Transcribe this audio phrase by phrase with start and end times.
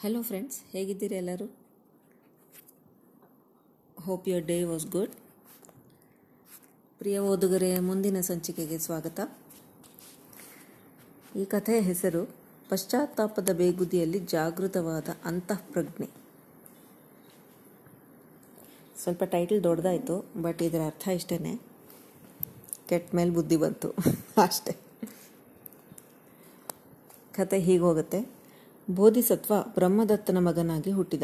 [0.00, 1.56] Hello friends ಹೇಗಿದ್ದೀರಿ ಎಲ್ಲರೂ?
[4.00, 5.14] Hope your day was good
[6.98, 9.20] ಪ್ರಿಯ ಓದುಗರೆ, ಮುಂದಿನ ಸಂಚಿಕೆಗೆ ಸ್ವಾಗತ.
[11.36, 12.34] ಈ ಕಥೆಯ ಹೆಸರು,
[12.68, 16.10] ಪಶ್ಚಾತ್ತಾಪದ ಬೇಗುದಿಯಲ್ಲಿ ಜಾಗೃತವಾದ ಅಂತಃಪ್ರಜ್ಞೆ.
[19.02, 21.60] ಸ್ವಲ್ಪ ಟೈಟಲ್ ದೊಡ್ಡದಾಯಿತು ಬಟ್ ಇದರ ಅರ್ಥ ಇಷ್ಟೇ
[22.88, 23.90] ಕೆಟ್ಟ ಮೇಲೆ ಬುದ್ಧಿ ಬಂತು,
[24.42, 24.76] ಅಷ್ಟೇ.
[27.34, 28.35] ಕತೆ ಹೀಗೆ ಹೋಗುತ್ತೆ.
[28.90, 31.22] ಬೋಧಿಸತ್ವ ಬ್ರಹ್ಮದತ್ತನ ಮಗನಾಗಿ ಹುಟ್ಟಿದ.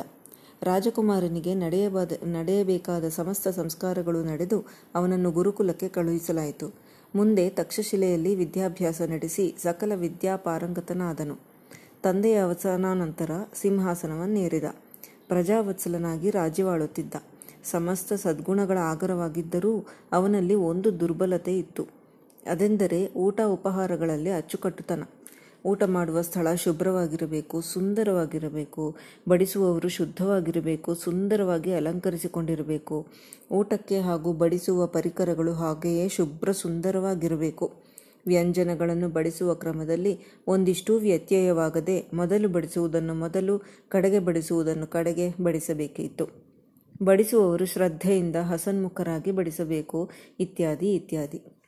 [0.63, 6.75] ರಾಜಕುಮಾರನಿಗೆ ನಡೆಯಬಾದ, ನಡೆಯಬೇಕಾದ ಸಮಸ್ತ ಸಂಸ್ಕಾರಗಳು ನಡೆದು ಅವನನ್ನು ಗುರುಕುಲಕ್ಕೆ ಕಳುಹಿಸಲಾಯಿತು.
[7.15, 11.39] ಮುಂದೆ ತಕ್ಷಶಿಲೆಯಲ್ಲಿ ವಿದ್ಯಾಭ್ಯಾಸ ನಡೆಸಿ ಸಕಲ ವಿದ್ಯಾಪಾರಂಗತನಾದನು
[12.03, 14.65] ತಂದೆಯ ಅವಸಾನಾನಂತರ ಸಿಂಹಾಸನವನ್ನೇರಿದ
[15.29, 17.15] ಪ್ರಜಾವತ್ಸಲನಾಗಿ ರಾಜ್ಯವಾಳುತ್ತಿದ್ದ.
[17.65, 21.87] ಸಮಸ್ತ ಸದ್ಗುಣಗಳ ಆಗರವಾಗಿದ್ದರೂ ಅವನಲ್ಲಿ ಒಂದು ದುರ್ಬಲತೆ ಇತ್ತು.
[22.47, 25.03] ಅದೆಂದರೆ ಊಟ ಉಪಹಾರಗಳಲ್ಲಿ ಅಚ್ಚುಕಟ್ಟುತನ.
[25.67, 28.97] ಊಟ ಮಾಡುವ ಸ್ಥಳ ಶುಭ್ರವಾಗಿರಬೇಕು, ಸುಂದರವಾಗಿರಬೇಕು,
[29.29, 33.07] ಬಡಿಸುವವರು ಶುದ್ಧವಾಗಿರಬೇಕು, ಸುಂದರವಾಗಿ ಅಲಂಕರಿಸಿಕೊಂಡಿರಬೇಕು.
[33.53, 37.73] ಊಟಕ್ಕೆ ಹಾಗೂ ಬಡಿಸುವ ಪರಿಕರಗಳು ಹಾಗೆಯೇ ಶುಭ್ರ ಸುಂದರವಾಗಿರಬೇಕು.
[38.27, 46.53] ವ್ಯಂಜನಗಳನ್ನು ಬಡಿಸುವ ಕ್ರಮದಲ್ಲಿ ಒಂದಿಷ್ಟು ವ್ಯತ್ಯಯವಾಗದೆ ಮೊದಲು ಬಡಿಸುವುದನ್ನು ಮೊದಲು, ಕಡೆಗೆ ಬಡಿಸುವುದನ್ನು ಕಡೆಗೆ ಬಡಿಸಬೇಕಿತ್ತು.
[47.03, 50.11] ಬಡಿಸುವವರು ಶ್ರದ್ಧೆಯಿಂದ ಹಸನ್ಮುಖರಾಗಿ ಬಡಿಸಬೇಕು,
[50.41, 51.62] ಇತ್ಯಾದಿ ಇತ್ಯಾದಿ.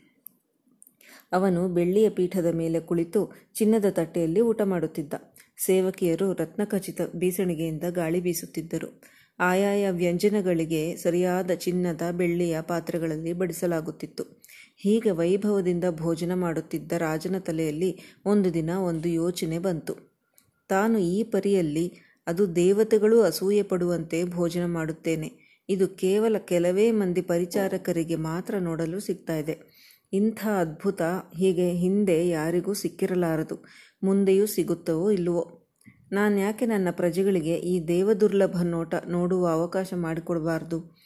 [1.33, 5.15] ಅವನು ಬೆಳ್ಳಿಯ ಪೀಠದ ಮೇಲೆ ಕುಳಿತು ಚಿನ್ನದ ತಟ್ಟೆಯಲ್ಲಿ ಊಟ ಮಾಡುತ್ತಿದ್ದ.
[5.67, 9.03] ಸೇವಕಿಯರು ರತ್ನಖಚಿತ ಬೀಸಣಿಗೆಯಿಂದ ಗಾಳಿ ಬೀಸುತ್ತಿದ್ದರು.
[9.39, 14.43] ಆಯಾಯ ವ್ಯಂಜನಗಳಿಗೆ ಸರಿಯಾದ ಚಿನ್ನದ ಬೆಳ್ಳಿಯ ಪಾತ್ರೆಗಳಲ್ಲಿ ಬಡಿಸಲಾಗುತ್ತಿತ್ತು.
[14.77, 20.15] ಹೀಗೆ ವೈಭವದಿಂದ ಭೋಜನ ಮಾಡುತ್ತಿದ್ದ ರಾಜನ ತಲೆಯಲ್ಲಿ ಒಂದು ದಿನ ಒಂದು ಯೋಚನೆ ಬಂತು.
[20.69, 21.93] ತಾನು ಈ ಪರಿಯಲ್ಲಿ,
[22.27, 25.33] ಅದು ದೇವತೆಗಳು ಅಸೂಯೆ ಪಡುವಂತೆ ಭೋಜನ ಮಾಡುತ್ತೇನೆ.
[25.69, 29.74] ಇದು ಕೇವಲ ಕೆಲವೇ ಮಂದಿ ಪರಿಚಾರಕರಿಗೆ ಮಾತ್ರ ನೋಡಲು ಸಿಗ್ತಾ ಇದೆ.
[30.13, 31.03] ಇಂಥ ಅದ್ಭುತ
[31.37, 33.65] ಹೀಗೆ ಹಿಂದೆ ಯಾರಿಗೂ ಸಿಕ್ಕಿರಲಾರದು,
[34.03, 35.61] ಮುಂದೆಯೂ ಸಿಗುತ್ತವೋ ಇಲ್ಲವೋ?
[36.13, 40.97] ನಾನು ಯಾಕೆ ನನ್ನ ಪ್ರಜೆಗಳಿಗೆ ಈ ದೇವದುರ್ಲಭ ನೋಟ ನೋಡುವ ಅವಕಾಶ ಮಾಡಿಕೊಡಬಾರ್ದು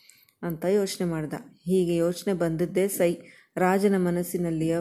[0.43, 1.35] ಅಂತ ಯೋಚನೆ ಮಾಡ್ದ.
[1.65, 3.15] ಹೀಗೆ ಯೋಚನೆ ಬಂದದ್ದೇ ಸೈ.
[3.57, 4.79] ರಾಜನ ಮನಸ್ಸಿನಲ್ಲಿಯ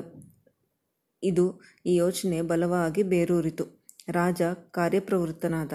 [1.23, 3.85] ಇದು ಈ ಯೋಚನೆ ಬಲವಾಗಿ ಬೇರೂರಿತು.
[4.09, 5.73] ರಾಜ ಕಾರ್ಯಪ್ರವೃತ್ತನಾದ.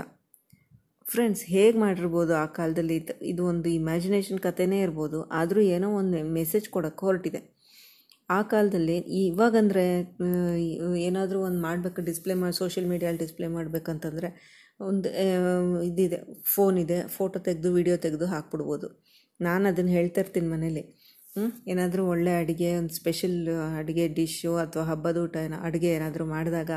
[1.06, 3.08] ಫ್ರೆಂಡ್ಸ್, ಹೇಗೆ ಮಾಡಿರ್ಬೋದು ಆ ಕಾಲದಲ್ಲಿ?
[3.22, 5.22] ಇದು ಒಂದು ಇಮ್ಯಾಜಿನೇಷನ್ ಕಥೆನೇ ಇರ್ಬೋದು.
[5.22, 7.51] ಆದರೂ ಏನೋ ಒಂದು ಮೆಸೇಜ್ ಕೊಡೋಕ್ಕೆ ಹೊರಟಿದೆ.
[8.30, 8.96] ಆ ಕಾಲದಲ್ಲಿ
[9.26, 9.84] ಇವಾಗಂದರೆ
[10.98, 14.28] ಏನಾದರೂ ಒಂದು ಮಾಡಬೇಕು ಡಿಸ್ಪ್ಲೇ ಮಾಡಿ ಸೋಷಿಯಲ್ ಮೀಡಿಯಲ್ಲಿ ಡಿಸ್ಪ್ಲೇ ಮಾಡಬೇಕಂತಂದರೆ
[14.80, 15.08] ಒಂದು
[15.84, 18.88] ಇದಿದೆ ಫೋನ್ ಇದೆ ಫೋಟೋ ತೆಗೆದು ವಿಡಿಯೋ ತೆಗೆದು ಹಾಕ್ಬಿಡ್ಬೋದು.
[19.40, 20.84] ನಾನು ಅದನ್ನು ಹೇಳ್ತಾ ಇರ್ತೀನಿ ಮನೇಲಿ.
[21.68, 26.70] ಏನಾದರೂ ಒಳ್ಳೆ ಅಡುಗೆ, ಒಂದು ಸ್ಪೆಷಲ್ ಅಡುಗೆ ಡಿಶ್ಶು ಅಥವಾ ಹಬ್ಬದ ಊಟ ಏನೋ, ಅಡುಗೆ ಏನಾದರೂ ಮಾಡಿದಾಗ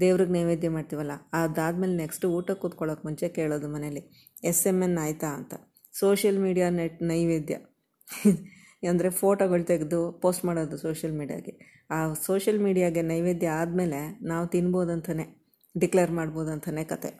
[0.00, 4.02] ದೇವ್ರಿಗೆ ನೈವೇದ್ಯ ಮಾಡ್ತೀವಲ್ಲ, ಅದಾದಮೇಲೆ ನೆಕ್ಸ್ಟ್ ಊಟ ಕೂತ್ಕೊಳ್ಳೋಕೆ ಮುಂಚೆ ಕೇಳೋದು ಮನೇಲಿ.
[4.44, 5.54] ಎಸ್ ಎಂ ಎನ್ ಆಯಿತಾ ಅಂತ.
[5.94, 7.56] ಸೋಷಿಯಲ್ ಮೀಡಿಯಾ ನೆಟ್ ನೈವೇದ್ಯ.
[8.88, 11.54] ಅಂದರೆ ಫೋಟೋಗಳು ತೆಗೆದು ಪೋಸ್ಟ್ ಮಾಡೋದು ಸೋಷಿಯಲ್ ಮೀಡಿಯಾಗೆ
[11.90, 15.26] ಆ ಸೋಷಿಯಲ್ ಮೀಡಿಯಾಗೆ ನೈವೇದ್ಯ ಆದಮೇಲೆ ನಾವು ತಿನ್ಬೋದಂತಲೇ
[15.74, 17.10] ಡಿಕ್ಲೇರ್ ಮಾಡ್ಬೋದಂತಲೇ ಕತೆ.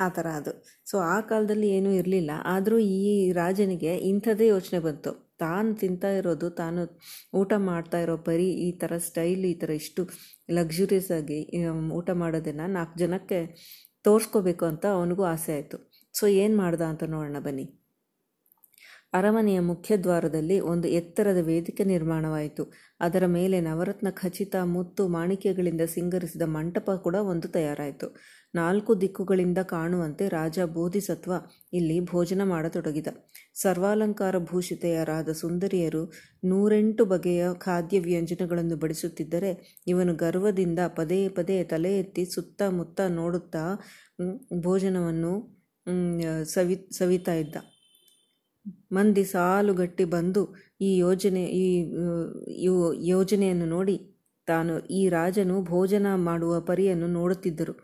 [0.00, 0.52] ಆ ಥರ ಅದು.
[0.86, 2.30] ಸೊ ಆ ಕಾಲದಲ್ಲಿ ಏನೂ ಇರಲಿಲ್ಲ.
[2.44, 5.10] ಆದರೂ ಈ ರಾಜನಿಗೆ ಇಂಥದ್ದೇ ಯೋಚನೆ ಬಂತು.
[5.38, 6.82] ತಾನು ತಿಂತಾ ಇರೋದು, ತಾನು
[7.34, 10.02] ಊಟ ಮಾಡ್ತಾ ಇರೋ ಪರಿ, ಈ ಥರ ಸ್ಟೈಲ್ ಈ ಥರ ಇಷ್ಟು
[10.50, 11.38] ಲಕ್ಸುರಿಯಸ್ ಆಗಿ
[11.92, 13.40] ಊಟ ಮಾಡೋದನ್ನು ನಾಲ್ಕು ಜನಕ್ಕೆ
[14.04, 15.78] ತೋರಿಸ್ಕೋಬೇಕು ಅಂತ ಅವನಿಗೂ ಆಸೆ ಆಯಿತು.
[16.14, 17.66] ಸೊ ಏನು ಮಾಡ್ದ ಅಂತ ನೋಡೋಣ ಬನ್ನಿ.
[19.14, 22.62] ಅರಮನೆಯ ಮುಖ್ಯದ್ವಾರದಲ್ಲಿ ಒಂದು ಎತ್ತರದ ವೇದಿಕೆ ನಿರ್ಮಾಣವಾಯಿತು.
[23.00, 28.06] ಅದರ ಮೇಲೆ ನವರತ್ನ ಖಚಿತ ಮುತ್ತು ಮಾಣಿಕ್ಯಗಳಿಂದ ಸಿಂಗರಿಸಿದ ಮಂಟಪ ಕೂಡ ಒಂದು ತಯಾರಾಯಿತು.
[28.54, 31.32] ನಾಲ್ಕು ದಿಕ್ಕುಗಳಿಂದ ಕಾಣುವಂತೆ ರಾಜ ಬೋಧಿಸತ್ವ
[31.72, 33.08] ಇಲ್ಲಿ ಭೋಜನ ಮಾಡತೊಡಗಿದ.
[33.54, 36.02] ಸರ್ವಾಲಂಕಾರ ಭೂಷಿತೆಯರಾದ ಸುಂದರಿಯರು
[36.44, 39.52] ನೂರೆಂಟು ಬಗೆಯ ಖಾದ್ಯ ವ್ಯಂಜನಗಳನ್ನು ಬಡಿಸುತ್ತಿದ್ದರೆ,
[39.86, 43.64] ಇವನು ಗರ್ವದಿಂದ ಪದೇ ಪದೇ ತಲೆ ಎತ್ತಿ ಸುತ್ತಮುತ್ತ ನೋಡುತ್ತಾ
[44.62, 45.34] ಭೋಜನವನ್ನು
[46.54, 47.56] ಸವಿ, ಸವಿತಾ ಇದ್ದ.
[48.92, 50.42] ಮಂದಿ ಸಾಲುಗಟ್ಟಿ ಬಂದು
[50.80, 51.66] ಈ ಯೋಜನೆ, ಈ
[53.14, 53.96] ಯೋಜನೆಯನ್ನು ನೋಡಿ
[54.48, 57.74] ತಾನು ಈ ರಾಜನು ಭೋಜನ ಮಾಡುವ ಪರಿಯನ್ನು ನೋಡುತ್ತಿದ್ದರು.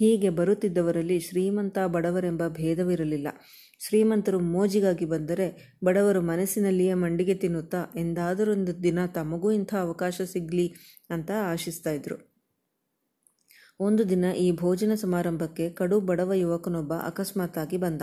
[0.00, 3.28] ಹೀಗೆ ಬರುತ್ತಿದ್ದವರಲ್ಲಿ ಶ್ರೀಮಂತ ಬಡವರೆಂಬ ಭೇದವಿರಲಿಲ್ಲ.
[3.80, 5.46] ಶ್ರೀಮಂತರು ಮೋಜಿಗಾಗಿ ಬಂದರೆ
[5.84, 10.66] ಬಡವರು ಮನಸ್ಸಿನಲ್ಲಿಯೇ ಮಂಡಿಗೆ ತಿನ್ನುತ್ತಾ, ಎಂದಾದರೊಂದು ದಿನ ತಮಗೂ ಇಂಥ ಅವಕಾಶ ಸಿಗಲಿ
[11.10, 12.16] ಅಂತ ಆಶಿಸ್ತಾ ಇದ್ರು.
[13.80, 18.02] ಒಂದು ದಿನ ಈ ಭೋಜನ ಸಮಾರಂಭಕ್ಕೆ ಕಡು ಬಡವ ಯುವಕನೊಬ್ಬ ಅಕಸ್ಮಾತ್ತಾಗಿ ಬಂದ.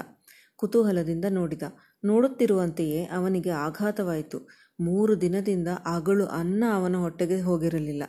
[0.59, 1.65] ಕುತೂಹಲದಿಂದ ನೋಡಿದ.
[2.03, 4.47] ನೋಡುತ್ತಿರುವಂತೆಯೇ ಅವನಿಗೆ ಆಘಾತವಾಯಿತು.
[4.79, 8.03] ಮೂರು ದಿನದಿಂದ ಅಗಳು ಅನ್ನ ಅವನ ಹೊಟ್ಟೆಗೆ ಹೋಗಿರಲಿಲ್ಲ.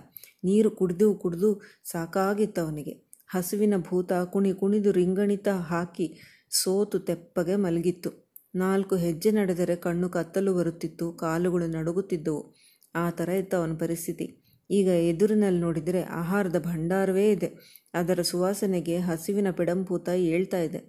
[0.45, 8.33] ನೀರು ಕುಡಿದು ಕುಡಿದು ಸಾಕಾಗಿತ್ತು ಅವನಿಗೆ ಹಸುವಿನ ಭೂತ ಕುಣಿ ಕುಣಿದು ರಿಂಗಣಿತ ಹಾಕಿ ಸೋತು ತೆಪ್ಪಗೆ ಮಲಗಿತ್ತು.
[8.55, 12.55] ನಾಲ್ಕು ಹೆಜ್ಜೆ ನಡೆದರೆ ಕಣ್ಣು ಕತ್ತಲು ಬರುತ್ತಿತ್ತು, ಕಾಲುಗಳು ನಡುಗುತ್ತಿದ್ದವು.
[12.95, 14.42] ಆ ಥರ ಇತ್ತು ಅವನ ಪರಿಸ್ಥಿತಿ.
[14.73, 17.49] ಈಗ ಎದುರಿನಲ್ಲಿ ನೋಡಿದರೆ ಆಹಾರದ ಭಂಡಾರವೇ ಇದೆ.
[17.95, 20.81] ಅದರ ಸುವಾಸನೆಗೆ ಹಸಿವಿನ ಪಿಡಂಪೂತ ಏಳ್ತಾ ಇದೆ.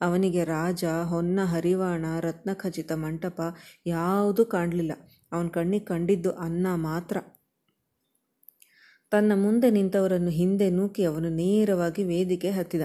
[0.00, 3.40] ಅವನಿಗೆ ರಾಜ, ಹೊನ್ನ, ಹರಿವಾಣ ರತ್ನ ಖಚಿತ ಮಂಟಪ
[3.86, 4.92] ಯಾವುದೂ ಕಾಣಲಿಲ್ಲ.
[5.32, 7.16] ಅವನ ಕಣ್ಣಿಗೆ ಕಂಡಿದ್ದು ಅನ್ನ ಮಾತ್ರ.
[9.10, 12.82] ತನ್ನ ಮುಂದೆ ನಿಂತವರನ್ನು ಹಿಂದೆ ನೂಕಿ ಅವನು ನೇರವಾಗಿ ವೇದಿಕೆ ಹತ್ತಿದ.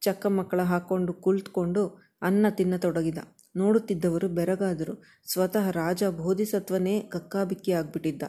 [0.00, 1.82] ಚಕ್ಕ ಮಕ್ಕಳ ಹಾಕೊಂಡು ಕುಳಿತುಕೊಂಡು
[2.22, 3.18] ಅನ್ನ ತಿನ್ನತೊಡಗಿದ.
[3.56, 5.04] ನೋಡುತ್ತಿದ್ದವರು ಬೆರಗಾದರು.
[5.32, 8.22] ಸ್ವತಃ ರಾಜ ಬೋಧಿಸತ್ವನೇ ಕಕ್ಕಾಬಿಕ್ಕಿ ಆಗ್ಬಿಟ್ಟಿದ್ದ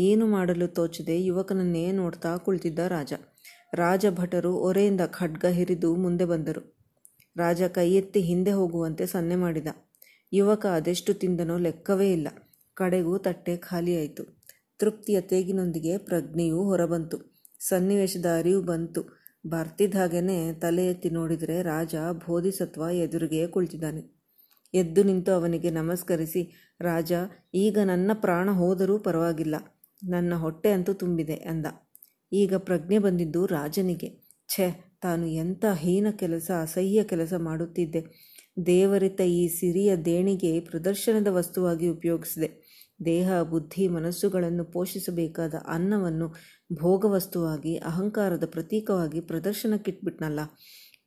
[0.00, 1.22] ಏನು ಮಾಡಲು ತೋಚದೆ?
[1.22, 3.12] ಯುವಕನನ್ನೇ ನೋಡ್ತಾ ಕುಳಿತಿದ್ದ ರಾಜ.
[3.74, 6.62] ರಾಜಭಟರು ಒರೆಯಿಂದ ಖಡ್ಗ ಹಿರಿದು ಮುಂದೆ ಬಂದರು.
[7.36, 9.68] ರಾಜ ಕೈ ಹಿಂದೆ ಹೋಗುವಂತೆ ಸನ್ನೆ ಮಾಡಿದ.
[10.32, 12.28] ಯುವಕ ಅದೆಷ್ಟು ತಿಂದನೋ ಲೆಕ್ಕವೇ ಇಲ್ಲ.
[12.74, 14.24] ಕಡೆಗೂ ತಟ್ಟೆ ಖಾಲಿಯಾಯಿತು.
[14.78, 17.18] ತೃಪ್ತಿಯ ತೇಗಿನೊಂದಿಗೆ ಪ್ರಜ್ಞೆಯೂ ಹೊರಬಂತು.
[17.58, 19.02] ಸನ್ನಿವೇಶದ ಅರಿವು ಬಂತು.
[19.46, 24.02] ಬರ್ತಿದ್ದ ಹಾಗೇನೆ ತಲೆ ಎತ್ತಿ ನೋಡಿದರೆ ರಾಜ ಬೋಧಿಸತ್ವ ಎದುರಿಗೆ ಕುಳಿತಿದ್ದಾನೆ.
[24.74, 26.42] ಎದ್ದು ನಿಂತು ಅವನಿಗೆ ನಮಸ್ಕರಿಸಿ,
[26.80, 27.12] ರಾಜ,
[27.54, 29.56] ಈಗ ನನ್ನ ಪ್ರಾಣ ಹೋದರೂ ಪರವಾಗಿಲ್ಲ.
[30.08, 31.66] ನನ್ನ ಹೊಟ್ಟೆ ಅಂತೂ ತುಂಬಿದೆ ಅಂದ.
[32.32, 34.30] ಈಗ ಪ್ರಜ್ಞೆ ಬಂದಿದ್ದು ರಾಜನಿಗೆ.
[34.48, 38.30] ಛೆ, ತಾನು ಎಂಥ ಹೀನ ಕೆಲಸ, ಅಸಹ್ಯ ಕೆಲಸ ಮಾಡುತ್ತಿದ್ದೆ.
[38.66, 42.70] ದೇವರಿತ ಈ ಸಿರಿಯ ದೇಣಿಗೆ ಪ್ರದರ್ಶನದ ವಸ್ತುವಾಗಿ ಉಪಯೋಗಿಸಿದೆ.
[43.04, 46.34] ದೇಹ, ಬುದ್ಧಿ, ಮನಸ್ಸುಗಳನ್ನು ಪೋಷಿಸಬೇಕಾದ ಅನ್ನವನ್ನು
[46.80, 50.40] ಭೋಗವಸ್ತುವಾಗಿ, ಅಹಂಕಾರದ ಪ್ರತೀಕವಾಗಿ ಪ್ರದರ್ಶನಕ್ಕಿಟ್ಬಿಟ್ನಲ್ಲ.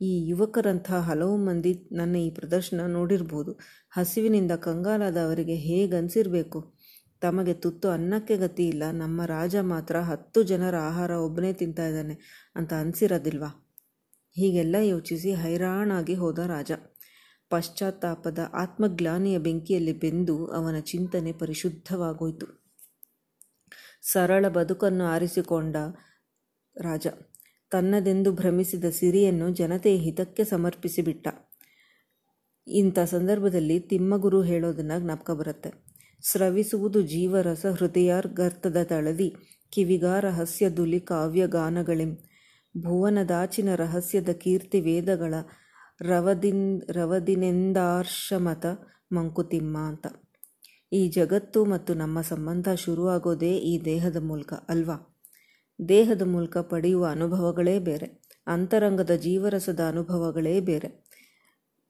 [0.01, 3.59] ಈ ಯುವಕರಂಥ ಹಲವು ಮಂದಿ ನನ್ನ ಈ ಪ್ರದರ್ಶನ ನೋಡಿರ್ಬೋದು.
[3.91, 6.82] ಹಸಿವಿನಿಂದ ಕಂಗಾಲಾದ ಅವರಿಗೆ ಹೇಗನ್ಸಿರ್ಬೇಕು?
[7.23, 8.83] ತಮಗೆ ತುತ್ತು ಅನ್ನಕ್ಕೆ ಗತಿ ಇಲ್ಲ.
[8.91, 12.15] ನಮ್ಮ ರಾಜ ಮಾತ್ರ ಹತ್ತು ಜನರ ಆಹಾರ ಒಬ್ಬನೇ ತಿಂತಾ ಇದ್ದಾನೆ
[12.55, 13.51] ಅಂತ ಅನಿಸಿರೋದಿಲ್ವಾ?
[14.35, 16.71] ಹೀಗೆಲ್ಲ ಯೋಚಿಸಿ ಹೈರಾಣಾಗಿ ಹೋದ ರಾಜ.
[17.49, 22.47] ಪಶ್ಚಾತ್ತಾಪದ ಆತ್ಮಗ್ಲಾನಿಯ ಬೆಂಕಿಯಲ್ಲಿ ಬೆಂದು ಅವನ ಚಿಂತನೆ ಪರಿಶುದ್ಧವಾಗೋಯಿತು.
[24.01, 25.75] ಸರಳ ಬದುಕನ್ನು ಆರಿಸಿಕೊಂಡ
[26.75, 27.07] ರಾಜ
[27.71, 31.27] ತನ್ನದೆಂದು ಭ್ರಮಿಸಿದ ಸಿರಿಯನ್ನು ಜನತೆಯ ಹಿತಕ್ಕೆ ಸಮರ್ಪಿಸಿಬಿಟ್ಟ.
[32.67, 35.92] ಇಂಥ ಸಂದರ್ಭದಲ್ಲಿ ತಿಮ್ಮಗುರು ಹೇಳೋದನ್ನು ಜ್ಞಾಪಕ ಬರುತ್ತೆ.
[36.21, 39.35] ಸ್ರವಿಸುವುದು ಜೀವರಸ ಹೃದಯಾರ್ಗರ್ಥದ ತಳದಿ.
[39.69, 42.17] ಕಿವಿಗ ರಹಸ್ಯ ದುಲಿ ಕಾವ್ಯಗಾನಗಳೆಂ
[42.77, 45.33] ಭುವನದಾಚಿನ ರಹಸ್ಯದ ಕೀರ್ತಿ ವೇದಗಳ
[46.01, 48.65] ರವದಿನ್, ರವದಿನೆಂದಾರ್ಷಮತ
[49.11, 50.07] ಮಂಕುತಿಮ್ಮ ಅಂತ.
[50.93, 55.21] ಈ ಜಗತ್ತು ಮತ್ತು ನಮ್ಮ ಸಂಬಂಧ ಶುರುವಾಗೋದೇ ಈ ದೇಹದ ಮೂಲಕ ಅಲ್ವಾ?
[55.89, 58.23] ದೇಹದ ಮೂಲಕ ಪಡೆಯುವ ಅನುಭವಗಳೇ ಬೇರೆ.
[58.47, 61.09] ಅಂತರಂಗದ ಜೀವರಸದ ಅನುಭವಗಳೇ ಬೇರೆ.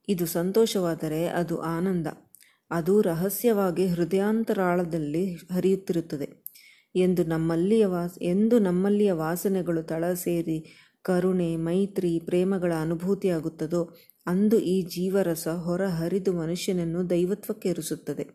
[0.08, 2.08] ಇದು ಸಂತೋಷವಾದರೆ ಅದು ಆನಂದ.
[2.74, 6.28] ಅದು ರಹಸ್ಯವಾಗಿ ಹೃದಯಾಂತರಾಳದಲ್ಲಿ ಹರಿಯುತ್ತಿರುತ್ತದೆ.
[6.96, 10.58] ಎಂದು ನಮ್ಮಲ್ಲಿಯ ವಾಸ, ಎಂದು ನಮ್ಮಲ್ಲಿಯ ವಾಸನೆಗಳು ತಳ ಸೇರಿ
[11.06, 13.82] ಕರುಣೆ, ಮೈತ್ರಿ, ಪ್ರೇಮಗಳ ಅನುಭೂತಿಯಾಗುತ್ತದೋ,
[14.28, 18.26] ಅಂದು ಈ ಜೀವರಸ ಹೊರ ಹರಿದು ಮನುಷ್ಯನನ್ನು ದೈವತ್ವಕ್ಕೇರಿಸುತ್ತದೆ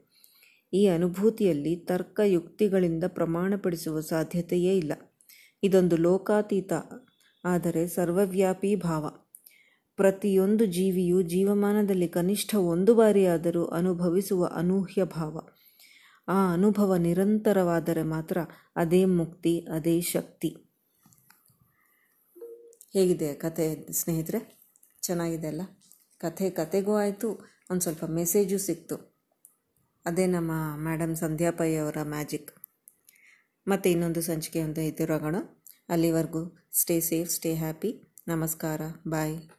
[0.73, 4.93] ಈ ಅನುಭೂತಿಯಲ್ಲಿ ತರ್ಕ ಯುಕ್ತಿಗಳಿಂದ ಪ್ರಮಾಣಪಡಿಸುವ ಸಾಧ್ಯತೆಯೇ ಇಲ್ಲ.
[5.63, 6.73] ಇದೊಂದು ಲೋಕಾತೀತ,
[7.45, 9.05] ಆದರೆ ಸರ್ವವ್ಯಾಪಿ ಭಾವ.
[9.99, 15.41] ಪ್ರತಿಯೊಂದು ಜೀವಿಯು ಜೀವಮಾನದಲ್ಲಿ ಕನಿಷ್ಠ ಒಂದು ಬಾರಿಯಾದರೂ ಅನುಭವಿಸುವ ಅನೂಹ್ಯ ಭಾವ.
[16.29, 18.39] ಆ ಅನುಭವ ನಿರಂತರವಾದರೆ ಮಾತ್ರ
[18.77, 20.57] ಅದೇ ಮುಕ್ತಿ, ಅದೇ ಶಕ್ತಿ.
[22.93, 24.61] ಹೇಗಿದೆ ಕತೆ ಸ್ನೇಹಿತರೆ?
[25.03, 25.63] ಚೆನ್ನಾಗಿದೆ ಅಲ್ಲ?
[26.19, 27.31] ಕಥೆ ಕತೆಗೂ ಆಯಿತು,
[27.71, 28.97] ಒಂದು ಸ್ವಲ್ಪ ಮೆಸೇಜು ಸಿಕ್ತು.
[30.07, 31.51] ಅದೇ ನಮ್ಮ ಮೇಡಮ್ ಸಂಧ್ಯಾ
[31.83, 32.53] ಅವರ ಮ್ಯಾಜಿಕ್.
[33.69, 35.37] ಮತ್ತು ಇನ್ನೊಂದು ಸಂಚಿಕೆ ಅಂತ ಎದುರಾಗೋಣ
[35.89, 38.15] ಅಲ್ಲಿವರೆಗೂ ಸ್ಟೇ ಸೇಫ್, ಸ್ಟೇ ಹ್ಯಾಪಿ.
[38.29, 39.58] ನಮಸ್ಕಾರ, ಬಾಯ್.